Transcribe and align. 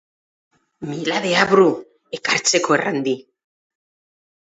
Mila 0.91 1.19
deabru, 1.27 1.67
ekartzeko 2.21 2.81
erran 2.81 3.01
di... 3.11 3.19